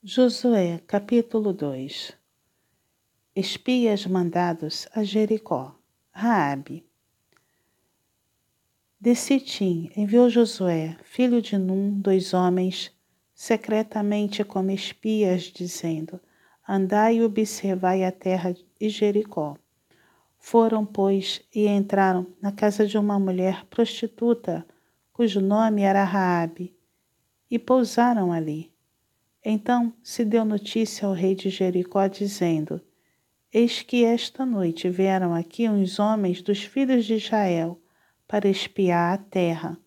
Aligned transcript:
Josué 0.00 0.80
capítulo 0.86 1.52
2 1.52 2.16
Espias 3.34 4.06
mandados 4.06 4.86
a 4.94 5.02
Jericó 5.02 5.74
Raabe 6.12 6.86
De 9.00 9.16
Sitim 9.16 9.90
enviou 9.96 10.30
Josué, 10.30 10.96
filho 11.02 11.42
de 11.42 11.58
Num, 11.58 12.00
dois 12.00 12.32
homens, 12.32 12.92
secretamente 13.34 14.44
como 14.44 14.70
espias, 14.70 15.42
dizendo, 15.42 16.20
Andai 16.66 17.16
e 17.16 17.24
observai 17.24 18.04
a 18.04 18.12
terra 18.12 18.52
de 18.52 18.88
Jericó. 18.88 19.56
Foram, 20.38 20.86
pois, 20.86 21.42
e 21.52 21.66
entraram 21.66 22.24
na 22.40 22.52
casa 22.52 22.86
de 22.86 22.96
uma 22.96 23.18
mulher 23.18 23.66
prostituta, 23.66 24.64
cujo 25.12 25.40
nome 25.40 25.82
era 25.82 26.04
Raabe, 26.04 26.72
e 27.50 27.58
pousaram 27.58 28.32
ali. 28.32 28.72
Então 29.50 29.94
se 30.02 30.26
deu 30.26 30.44
notícia 30.44 31.08
ao 31.08 31.14
rei 31.14 31.34
de 31.34 31.48
Jericó, 31.48 32.06
dizendo: 32.06 32.82
Eis 33.50 33.80
que 33.80 34.04
esta 34.04 34.44
noite 34.44 34.90
vieram 34.90 35.32
aqui 35.32 35.66
uns 35.66 35.98
homens 35.98 36.42
dos 36.42 36.64
filhos 36.64 37.06
de 37.06 37.14
Israel 37.14 37.80
para 38.26 38.46
espiar 38.46 39.14
a 39.14 39.16
terra. 39.16 39.78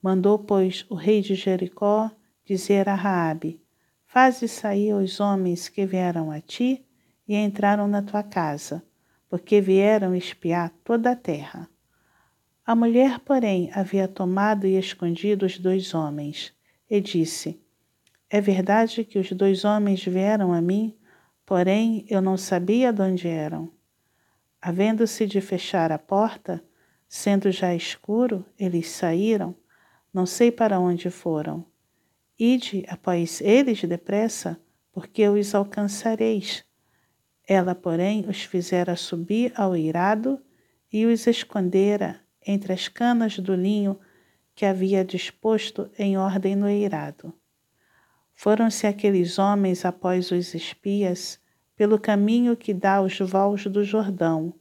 Mandou, 0.00 0.38
pois, 0.38 0.86
o 0.88 0.94
rei 0.94 1.20
de 1.20 1.34
Jericó 1.34 2.08
dizer 2.44 2.88
a 2.88 2.94
Raabe: 2.94 3.60
Faze 4.06 4.46
sair 4.46 4.94
os 4.94 5.18
homens 5.18 5.68
que 5.68 5.84
vieram 5.84 6.30
a 6.30 6.40
ti 6.40 6.86
e 7.26 7.34
entraram 7.34 7.88
na 7.88 8.00
tua 8.00 8.22
casa, 8.22 8.80
porque 9.28 9.60
vieram 9.60 10.14
espiar 10.14 10.72
toda 10.84 11.10
a 11.10 11.16
terra. 11.16 11.68
A 12.64 12.76
mulher, 12.76 13.18
porém, 13.18 13.72
havia 13.74 14.06
tomado 14.06 14.68
e 14.68 14.78
escondido 14.78 15.46
os 15.46 15.58
dois 15.58 15.94
homens, 15.94 16.54
e 16.88 17.00
disse: 17.00 17.60
é 18.30 18.40
verdade 18.40 19.04
que 19.04 19.18
os 19.18 19.32
dois 19.32 19.64
homens 19.64 20.04
vieram 20.04 20.52
a 20.52 20.60
mim, 20.60 20.94
porém 21.46 22.04
eu 22.08 22.20
não 22.20 22.36
sabia 22.36 22.92
de 22.92 23.00
onde 23.00 23.26
eram. 23.26 23.72
Havendo-se 24.60 25.26
de 25.26 25.40
fechar 25.40 25.90
a 25.90 25.98
porta, 25.98 26.62
sendo 27.08 27.50
já 27.50 27.74
escuro, 27.74 28.44
eles 28.58 28.90
saíram, 28.90 29.56
não 30.12 30.26
sei 30.26 30.52
para 30.52 30.78
onde 30.78 31.08
foram. 31.08 31.64
Ide 32.38 32.84
após 32.88 33.40
eles 33.40 33.82
depressa, 33.84 34.60
porque 34.92 35.26
os 35.26 35.54
alcançareis. 35.54 36.64
Ela, 37.46 37.74
porém, 37.74 38.26
os 38.28 38.42
fizera 38.42 38.94
subir 38.94 39.52
ao 39.56 39.74
eirado 39.74 40.38
e 40.92 41.06
os 41.06 41.26
escondera 41.26 42.20
entre 42.46 42.72
as 42.72 42.88
canas 42.88 43.38
do 43.38 43.54
linho 43.54 43.98
que 44.54 44.66
havia 44.66 45.04
disposto 45.04 45.90
em 45.98 46.18
ordem 46.18 46.54
no 46.54 46.68
eirado. 46.68 47.32
Foram-se 48.40 48.86
aqueles 48.86 49.36
homens 49.36 49.84
após 49.84 50.30
os 50.30 50.54
espias 50.54 51.40
pelo 51.74 51.98
caminho 51.98 52.56
que 52.56 52.72
dá 52.72 52.98
aos 52.98 53.18
vales 53.18 53.66
do 53.66 53.82
Jordão, 53.82 54.54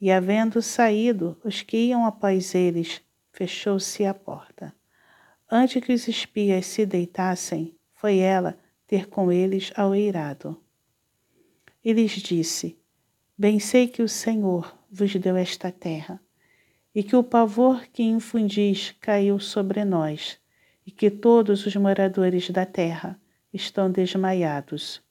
e 0.00 0.10
havendo 0.10 0.62
saído 0.62 1.38
os 1.44 1.60
que 1.60 1.76
iam 1.76 2.06
após 2.06 2.54
eles, 2.54 3.02
fechou-se 3.30 4.06
a 4.06 4.14
porta. 4.14 4.74
Antes 5.50 5.84
que 5.84 5.92
os 5.92 6.08
espias 6.08 6.64
se 6.64 6.86
deitassem, 6.86 7.76
foi 7.92 8.20
ela 8.20 8.58
ter 8.86 9.06
com 9.06 9.30
eles 9.30 9.70
ao 9.76 9.94
eirado. 9.94 10.58
E 11.84 11.92
lhes 11.92 12.12
disse: 12.12 12.78
Bem 13.36 13.60
sei 13.60 13.86
que 13.86 14.00
o 14.00 14.08
Senhor 14.08 14.74
vos 14.90 15.14
deu 15.16 15.36
esta 15.36 15.70
terra, 15.70 16.18
e 16.94 17.02
que 17.02 17.14
o 17.14 17.22
pavor 17.22 17.86
que 17.92 18.02
infundis 18.02 18.96
caiu 18.98 19.38
sobre 19.38 19.84
nós 19.84 20.40
e 20.86 20.90
que 20.90 21.10
todos 21.10 21.66
os 21.66 21.76
moradores 21.76 22.50
da 22.50 22.64
terra 22.64 23.20
estão 23.52 23.90
desmaiados. 23.90 25.02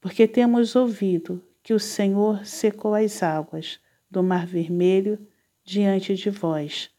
Porque 0.00 0.28
temos 0.28 0.76
ouvido 0.76 1.42
que 1.62 1.74
o 1.74 1.80
Senhor 1.80 2.44
secou 2.46 2.94
as 2.94 3.22
águas 3.22 3.80
do 4.10 4.22
Mar 4.22 4.46
Vermelho 4.46 5.18
diante 5.64 6.14
de 6.14 6.30
vós, 6.30 6.90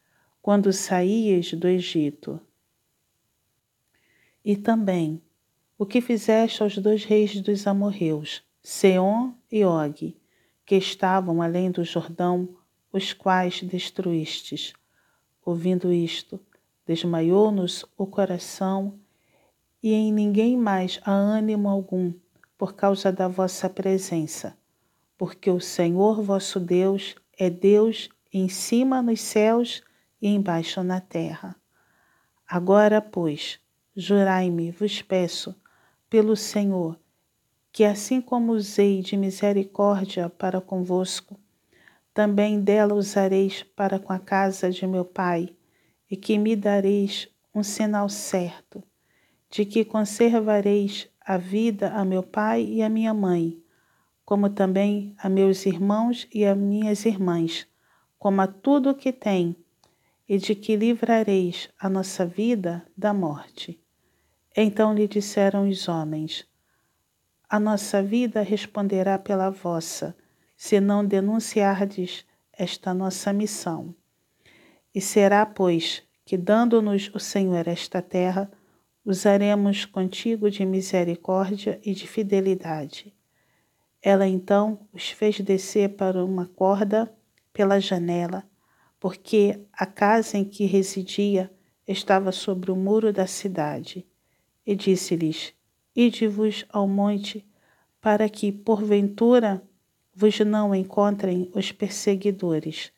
quando 0.41 0.71
saíeis 0.71 1.53
do 1.53 1.67
Egito. 1.67 2.39
E 4.43 4.55
também 4.55 5.21
o 5.77 5.85
que 5.85 6.01
fizeste 6.01 6.61
aos 6.61 6.77
dois 6.77 7.03
reis 7.03 7.39
dos 7.41 7.65
amorreus, 7.65 8.43
Seom 8.61 9.33
e 9.51 9.63
Og, 9.63 10.15
que 10.65 10.75
estavam 10.75 11.41
além 11.41 11.71
do 11.71 11.83
Jordão, 11.83 12.49
os 12.91 13.13
quais 13.13 13.61
destruístes. 13.63 14.73
Ouvindo 15.43 15.91
isto, 15.91 16.39
desmaiou-nos 16.89 17.85
o 17.95 18.07
coração 18.07 18.99
e 19.83 19.93
em 19.93 20.11
ninguém 20.11 20.57
mais 20.57 20.99
há 21.05 21.11
ânimo 21.11 21.69
algum 21.69 22.11
por 22.57 22.73
causa 22.73 23.11
da 23.11 23.27
vossa 23.27 23.69
presença, 23.69 24.57
porque 25.15 25.51
o 25.51 25.59
Senhor 25.59 26.19
vosso 26.23 26.59
Deus 26.59 27.13
é 27.37 27.47
Deus 27.47 28.09
em 28.33 28.49
cima 28.49 29.03
nos 29.03 29.21
céus 29.21 29.83
e 30.19 30.29
embaixo 30.29 30.81
na 30.81 30.99
terra. 30.99 31.55
Agora, 32.47 32.99
pois, 32.99 33.59
jurai-me, 33.95 34.71
vos 34.71 34.99
peço, 35.03 35.55
pelo 36.09 36.35
Senhor, 36.35 36.99
que 37.71 37.83
assim 37.83 38.19
como 38.19 38.53
usei 38.53 39.03
de 39.03 39.15
misericórdia 39.15 40.27
para 40.27 40.59
convosco, 40.59 41.39
também 42.15 42.59
dela 42.59 42.95
usareis 42.95 43.61
para 43.61 43.99
com 43.99 44.11
a 44.11 44.17
casa 44.17 44.71
de 44.71 44.87
meu 44.87 45.05
pai 45.05 45.55
e 46.09 46.17
que 46.17 46.37
me 46.37 46.55
dareis 46.55 47.27
um 47.53 47.63
sinal 47.63 48.09
certo 48.09 48.83
de 49.49 49.65
que 49.65 49.83
conservareis 49.83 51.09
a 51.19 51.37
vida 51.37 51.89
a 51.91 52.05
meu 52.05 52.21
pai 52.21 52.63
e 52.63 52.83
a 52.83 52.89
minha 52.89 53.13
mãe, 53.13 53.61
como 54.23 54.49
também 54.49 55.15
a 55.17 55.27
meus 55.27 55.65
irmãos 55.65 56.27
e 56.31 56.45
a 56.45 56.55
minhas 56.55 57.05
irmãs, 57.05 57.67
como 58.17 58.41
a 58.41 58.47
tudo 58.47 58.91
o 58.91 58.95
que 58.95 59.11
tem, 59.11 59.55
e 60.27 60.37
de 60.37 60.53
que 60.53 60.75
livrareis 60.75 61.69
a 61.79 61.89
nossa 61.89 62.25
vida 62.25 62.85
da 62.95 63.11
morte. 63.11 63.81
Então 64.55 64.93
lhe 64.93 65.07
disseram 65.07 65.67
os 65.67 65.87
homens: 65.87 66.45
A 67.49 67.59
nossa 67.59 68.03
vida 68.03 68.41
responderá 68.43 69.17
pela 69.17 69.49
vossa, 69.49 70.15
se 70.55 70.79
não 70.79 71.03
denunciardes 71.03 72.23
esta 72.53 72.93
nossa 72.93 73.33
missão. 73.33 73.95
E 74.93 74.99
será, 74.99 75.45
pois, 75.45 76.03
que, 76.25 76.37
dando-nos 76.37 77.11
o 77.13 77.19
Senhor 77.19 77.67
esta 77.67 78.01
terra, 78.01 78.51
usaremos 79.05 79.85
contigo 79.85 80.49
de 80.49 80.65
misericórdia 80.65 81.79
e 81.83 81.93
de 81.93 82.07
fidelidade. 82.07 83.13
Ela 84.01 84.27
então 84.27 84.87
os 84.93 85.09
fez 85.09 85.39
descer 85.39 85.89
para 85.95 86.23
uma 86.23 86.45
corda 86.45 87.11
pela 87.51 87.79
janela, 87.79 88.43
porque 88.99 89.59
a 89.73 89.85
casa 89.85 90.37
em 90.37 90.45
que 90.45 90.65
residia 90.65 91.51
estava 91.87 92.31
sobre 92.31 92.71
o 92.71 92.75
muro 92.75 93.11
da 93.11 93.25
cidade, 93.25 94.05
e 94.65 94.75
disse-lhes: 94.75 95.53
Ide-vos 95.95 96.65
ao 96.69 96.87
monte, 96.87 97.45
para 97.99 98.29
que, 98.29 98.51
porventura, 98.51 99.61
vos 100.13 100.39
não 100.39 100.73
encontrem 100.75 101.49
os 101.55 101.71
perseguidores. 101.71 102.91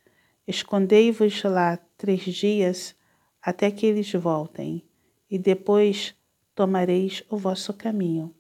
Escondei-vos 0.51 1.43
lá 1.43 1.77
três 1.97 2.23
dias 2.23 2.93
até 3.41 3.71
que 3.71 3.85
eles 3.85 4.11
voltem, 4.11 4.83
e 5.29 5.39
depois 5.39 6.13
tomareis 6.53 7.23
o 7.29 7.37
vosso 7.37 7.73
caminho. 7.73 8.35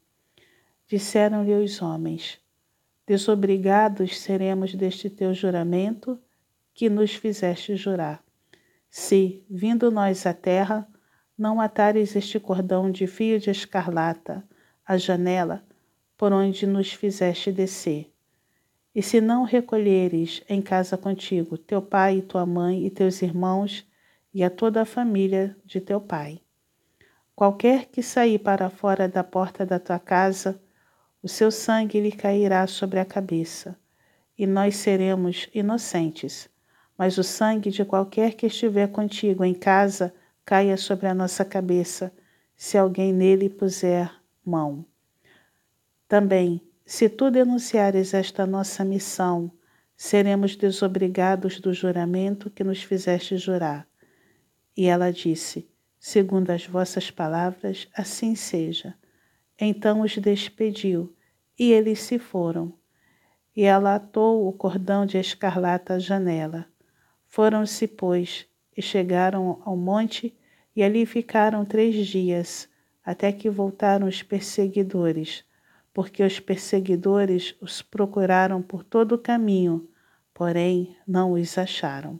Disseram-lhe 0.85 1.53
os 1.53 1.81
homens: 1.81 2.37
Desobrigados 3.07 4.19
seremos 4.19 4.75
deste 4.75 5.09
teu 5.09 5.33
juramento 5.33 6.19
que 6.73 6.89
nos 6.89 7.15
fizeste 7.15 7.77
jurar. 7.77 8.21
Se, 8.89 9.45
vindo 9.49 9.89
nós 9.89 10.25
à 10.25 10.33
terra, 10.33 10.85
não 11.37 11.61
atares 11.61 12.13
este 12.13 12.41
cordão 12.41 12.91
de 12.91 13.07
fio 13.07 13.39
de 13.39 13.51
escarlata 13.51 14.43
à 14.85 14.97
janela 14.97 15.63
por 16.17 16.33
onde 16.33 16.67
nos 16.67 16.91
fizeste 16.91 17.53
descer, 17.53 18.10
e 18.93 19.01
se 19.01 19.21
não 19.21 19.43
recolheres 19.43 20.43
em 20.49 20.61
casa 20.61 20.97
contigo 20.97 21.57
teu 21.57 21.81
pai 21.81 22.17
e 22.17 22.21
tua 22.21 22.45
mãe 22.45 22.85
e 22.85 22.89
teus 22.89 23.21
irmãos 23.21 23.87
e 24.33 24.43
a 24.43 24.49
toda 24.49 24.81
a 24.81 24.85
família 24.85 25.55
de 25.65 25.79
teu 25.79 25.99
pai. 25.99 26.41
Qualquer 27.35 27.85
que 27.85 28.03
sair 28.03 28.39
para 28.39 28.69
fora 28.69 29.07
da 29.07 29.23
porta 29.23 29.65
da 29.65 29.79
tua 29.79 29.97
casa, 29.97 30.61
o 31.23 31.27
seu 31.27 31.51
sangue 31.51 31.99
lhe 31.99 32.11
cairá 32.11 32.67
sobre 32.67 32.99
a 32.99 33.05
cabeça, 33.05 33.77
e 34.37 34.45
nós 34.45 34.75
seremos 34.75 35.49
inocentes. 35.53 36.49
Mas 36.97 37.17
o 37.17 37.23
sangue 37.23 37.71
de 37.71 37.83
qualquer 37.83 38.33
que 38.33 38.45
estiver 38.45 38.87
contigo 38.87 39.43
em 39.43 39.53
casa 39.53 40.13
caia 40.45 40.77
sobre 40.77 41.07
a 41.07 41.13
nossa 41.13 41.43
cabeça, 41.43 42.13
se 42.55 42.77
alguém 42.77 43.11
nele 43.11 43.49
puser 43.49 44.11
mão. 44.45 44.85
Também 46.07 46.61
se 46.91 47.07
tu 47.07 47.31
denunciares 47.31 48.13
esta 48.13 48.45
nossa 48.45 48.83
missão, 48.83 49.49
seremos 49.95 50.57
desobrigados 50.57 51.57
do 51.57 51.73
juramento 51.73 52.49
que 52.49 52.65
nos 52.65 52.83
fizeste 52.83 53.37
jurar. 53.37 53.87
E 54.75 54.87
ela 54.87 55.09
disse: 55.09 55.69
Segundo 55.97 56.49
as 56.49 56.67
vossas 56.67 57.09
palavras, 57.09 57.87
assim 57.95 58.35
seja. 58.35 58.93
Então 59.57 60.01
os 60.01 60.17
despediu, 60.17 61.15
e 61.57 61.71
eles 61.71 62.01
se 62.01 62.19
foram. 62.19 62.73
E 63.55 63.63
ela 63.63 63.95
atou 63.95 64.45
o 64.45 64.51
cordão 64.51 65.05
de 65.05 65.17
escarlata 65.17 65.93
à 65.93 65.99
janela. 65.99 66.65
Foram-se, 67.25 67.87
pois, 67.87 68.45
e 68.75 68.81
chegaram 68.81 69.61
ao 69.63 69.77
monte, 69.77 70.37
e 70.75 70.83
ali 70.83 71.05
ficaram 71.05 71.63
três 71.63 72.05
dias, 72.05 72.67
até 73.01 73.31
que 73.31 73.49
voltaram 73.49 74.09
os 74.09 74.21
perseguidores, 74.21 75.45
porque 75.93 76.23
os 76.23 76.39
perseguidores 76.39 77.55
os 77.59 77.81
procuraram 77.81 78.61
por 78.61 78.83
todo 78.83 79.13
o 79.13 79.17
caminho, 79.17 79.89
porém 80.33 80.95
não 81.05 81.33
os 81.33 81.57
acharam. 81.57 82.19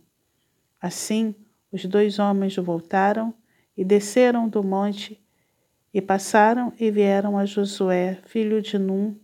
Assim, 0.80 1.36
os 1.72 1.86
dois 1.86 2.20
homens 2.20 2.56
voltaram 2.58 3.34
e 3.78 3.86
desceram 3.86 4.50
do 4.50 4.64
monte 4.64 5.22
e 5.94 6.02
passaram 6.02 6.74
e 6.80 6.90
vieram 6.90 7.38
a 7.38 7.46
Josué, 7.46 8.20
filho 8.26 8.62
de 8.62 8.78
Num, 8.78 9.18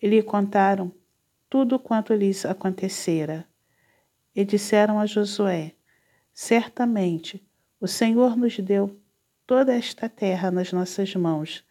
e 0.00 0.06
lhe 0.06 0.22
contaram 0.22 0.92
tudo 1.48 1.78
quanto 1.78 2.14
lhes 2.14 2.44
acontecera. 2.44 3.46
E 4.34 4.44
disseram 4.44 4.98
a 4.98 5.06
Josué: 5.06 5.72
Certamente 6.32 7.46
o 7.80 7.86
Senhor 7.86 8.36
nos 8.36 8.58
deu 8.58 8.98
toda 9.46 9.74
esta 9.74 10.08
terra 10.08 10.50
nas 10.50 10.72
nossas 10.72 11.14
mãos, 11.14 11.64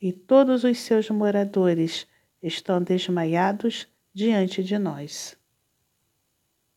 e 0.00 0.12
todos 0.12 0.64
os 0.64 0.78
seus 0.78 1.10
moradores 1.10 2.06
estão 2.42 2.82
desmaiados 2.82 3.86
diante 4.14 4.62
de 4.62 4.78
nós. 4.78 5.39